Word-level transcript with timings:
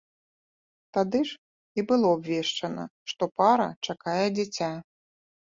Тады 0.97 1.19
ж 1.31 1.35
і 1.79 1.83
было 1.91 2.07
абвешчана, 2.19 2.83
што 3.13 3.23
пара 3.43 3.69
чакае 3.89 4.25
дзіця. 4.39 4.71